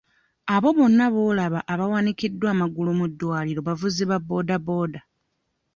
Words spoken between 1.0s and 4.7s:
b'olaba abawanikiddwa amagulu mu ddwaliro bavuzi ba boda